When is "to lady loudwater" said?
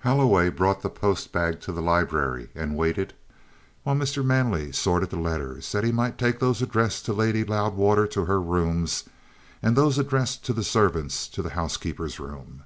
7.04-8.08